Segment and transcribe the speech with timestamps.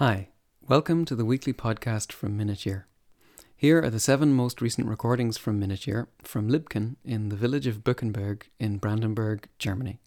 [0.00, 0.30] Hi,
[0.66, 2.84] welcome to the weekly podcast from Minuteyear.
[3.54, 7.84] Here are the seven most recent recordings from Minuteyear from Libken in the village of
[7.84, 10.00] Buchenberg in Brandenburg, Germany.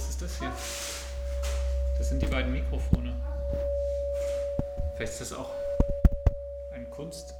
[0.00, 0.52] Das ist das hier.
[1.98, 3.14] Das sind die beiden Mikrofone.
[4.94, 5.50] Vielleicht ist das auch
[6.72, 7.34] eine Kunst.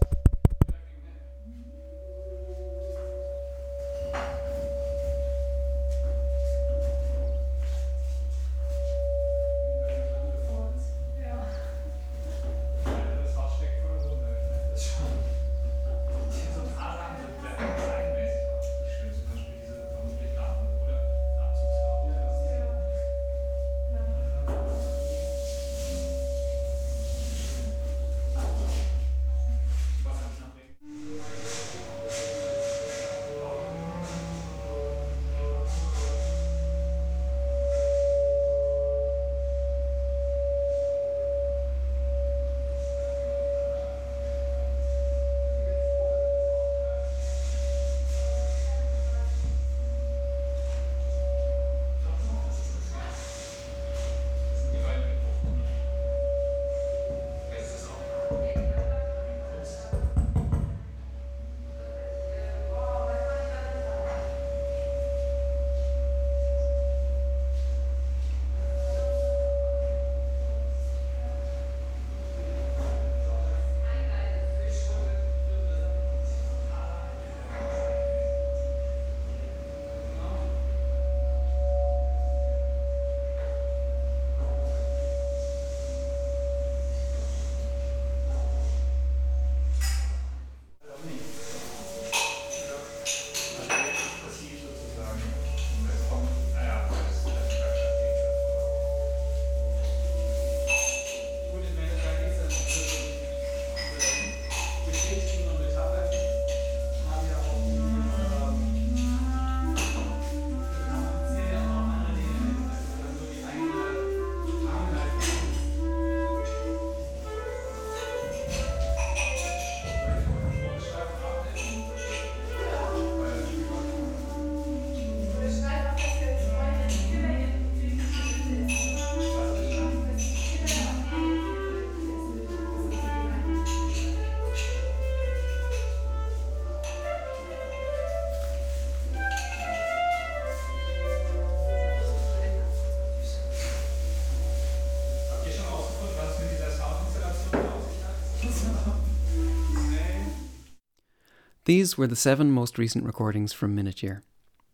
[151.66, 154.22] These were the seven most recent recordings from Minute Year.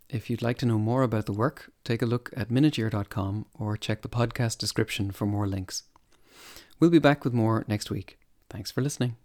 [0.09, 3.77] If you'd like to know more about the work, take a look at minuteyear.com or
[3.77, 5.83] check the podcast description for more links.
[6.79, 8.19] We'll be back with more next week.
[8.49, 9.17] Thanks for listening.